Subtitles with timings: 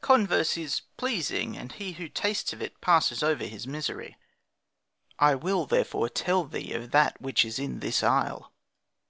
[0.00, 4.16] '"Converse is pleasing, and he who tastes of it passes over his misery.
[5.18, 8.52] I will therefore tell thee of that which is in this isle.